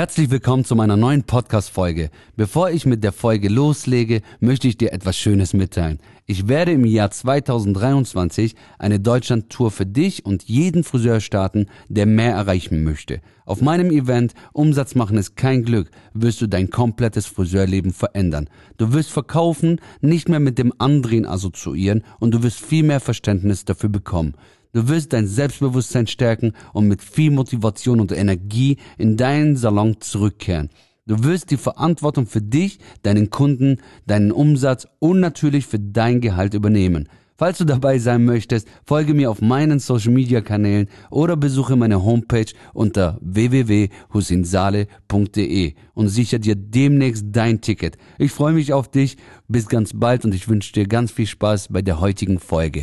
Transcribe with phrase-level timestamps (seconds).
[0.00, 2.08] Herzlich willkommen zu meiner neuen Podcast-Folge.
[2.34, 5.98] Bevor ich mit der Folge loslege, möchte ich dir etwas Schönes mitteilen.
[6.24, 12.32] Ich werde im Jahr 2023 eine Deutschland-Tour für dich und jeden Friseur starten, der mehr
[12.32, 13.20] erreichen möchte.
[13.44, 18.48] Auf meinem Event Umsatz machen ist kein Glück, wirst du dein komplettes Friseurleben verändern.
[18.78, 23.66] Du wirst verkaufen, nicht mehr mit dem Andrehen assoziieren und du wirst viel mehr Verständnis
[23.66, 24.32] dafür bekommen.
[24.72, 30.70] Du wirst dein Selbstbewusstsein stärken und mit viel Motivation und Energie in deinen Salon zurückkehren.
[31.06, 36.54] Du wirst die Verantwortung für dich, deinen Kunden, deinen Umsatz und natürlich für dein Gehalt
[36.54, 37.08] übernehmen.
[37.40, 42.04] Falls du dabei sein möchtest, folge mir auf meinen Social Media Kanälen oder besuche meine
[42.04, 47.96] Homepage unter www.husinsale.de und sichere dir demnächst dein Ticket.
[48.18, 49.16] Ich freue mich auf dich.
[49.48, 52.82] Bis ganz bald und ich wünsche dir ganz viel Spaß bei der heutigen Folge.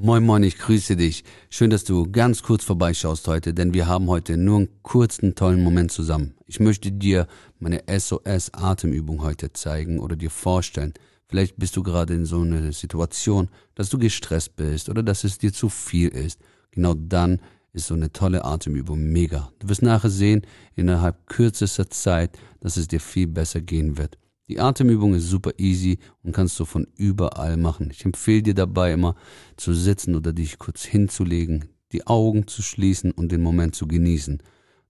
[0.00, 1.24] Moin Moin, ich grüße dich.
[1.50, 5.60] Schön, dass du ganz kurz vorbeischaust heute, denn wir haben heute nur einen kurzen, tollen
[5.60, 6.36] Moment zusammen.
[6.46, 7.26] Ich möchte dir
[7.58, 10.94] meine SOS-Atemübung heute zeigen oder dir vorstellen.
[11.26, 15.38] Vielleicht bist du gerade in so einer Situation, dass du gestresst bist oder dass es
[15.38, 16.38] dir zu viel ist.
[16.70, 17.40] Genau dann
[17.72, 19.50] ist so eine tolle Atemübung mega.
[19.58, 20.42] Du wirst nachher sehen,
[20.76, 24.16] innerhalb kürzester Zeit, dass es dir viel besser gehen wird.
[24.48, 27.90] Die Atemübung ist super easy und kannst du von überall machen.
[27.90, 29.14] Ich empfehle dir dabei immer
[29.56, 34.42] zu sitzen oder dich kurz hinzulegen, die Augen zu schließen und den Moment zu genießen.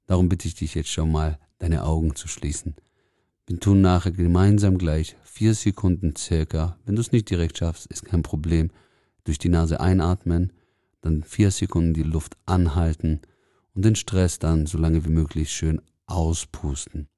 [0.07, 2.77] Darum bitte ich dich jetzt schon mal, deine Augen zu schließen.
[3.49, 6.79] Wir tun nachher gemeinsam gleich vier Sekunden circa.
[6.85, 8.71] Wenn du es nicht direkt schaffst, ist kein Problem.
[9.25, 10.53] Durch die Nase einatmen,
[11.01, 13.21] dann vier Sekunden die Luft anhalten
[13.75, 17.09] und den Stress dann so lange wie möglich schön auspusten.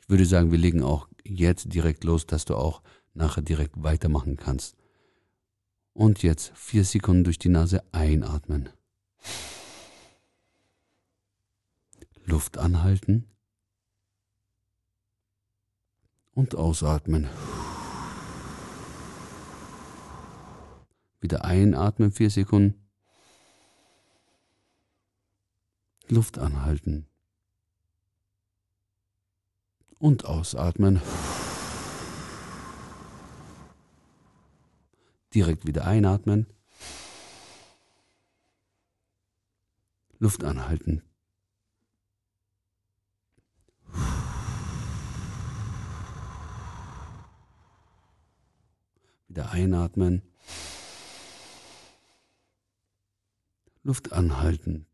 [0.00, 2.82] Ich würde sagen, wir legen auch jetzt direkt los, dass du auch
[3.14, 4.76] nachher direkt weitermachen kannst.
[5.92, 8.68] Und jetzt vier Sekunden durch die Nase einatmen.
[12.24, 13.24] Luft anhalten
[16.32, 17.28] und ausatmen.
[21.20, 22.74] Wieder einatmen, vier Sekunden.
[26.08, 27.08] Luft anhalten
[29.98, 31.00] und ausatmen.
[35.34, 36.46] Direkt wieder einatmen.
[40.18, 41.02] Luft anhalten.
[49.28, 50.22] Wieder einatmen.
[53.82, 54.86] Luft anhalten.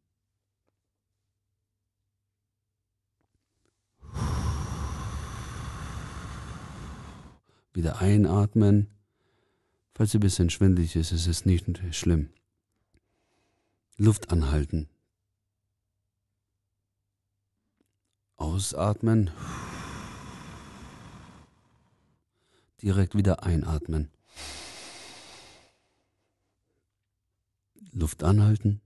[7.73, 8.89] Wieder einatmen.
[9.95, 12.31] Falls ein bisschen schwindlig ist, ist es nicht schlimm.
[13.97, 14.89] Luft anhalten.
[18.37, 19.31] Ausatmen.
[22.83, 24.11] Direkt wieder einatmen.
[27.93, 28.81] Luft anhalten.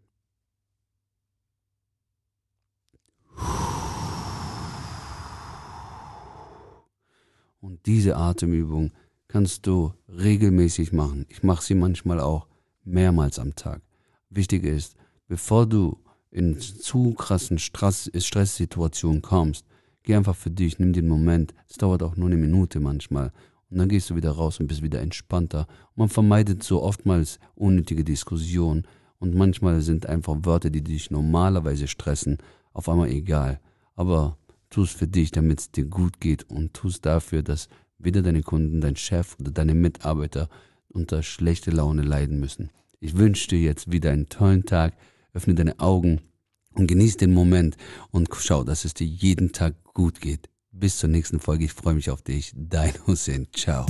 [7.67, 8.93] Und diese Atemübung
[9.27, 11.27] kannst du regelmäßig machen.
[11.29, 12.47] Ich mache sie manchmal auch
[12.85, 13.83] mehrmals am Tag.
[14.31, 14.95] Wichtig ist,
[15.27, 15.99] bevor du
[16.31, 19.67] in zu krassen Stress, Stresssituationen kommst,
[20.05, 21.55] geh einfach für dich, nimm den Moment.
[21.69, 23.33] Es dauert auch nur eine Minute manchmal.
[23.69, 25.67] Und dann gehst du wieder raus und bist wieder entspannter.
[25.89, 28.87] Und man vermeidet so oftmals unnötige Diskussionen.
[29.19, 32.39] Und manchmal sind einfach Wörter, die dich normalerweise stressen,
[32.73, 33.59] auf einmal egal.
[33.97, 34.39] Aber
[34.77, 38.21] tu es für dich, damit es dir gut geht und tu es dafür, dass weder
[38.21, 40.51] deine Kunden, dein Chef oder deine Mitarbeiter
[40.89, 42.69] unter schlechte Laune leiden müssen.
[43.01, 44.93] Ich wünsche dir jetzt wieder einen tollen Tag,
[45.33, 46.21] öffne deine Augen
[46.75, 47.79] und genieß den Moment
[48.11, 50.51] und schau, dass es dir jeden Tag gut geht.
[50.73, 51.65] Bis zur nächsten Folge.
[51.65, 52.53] Ich freue mich auf dich.
[52.55, 53.47] Dein Hussein.
[53.55, 53.87] Ciao.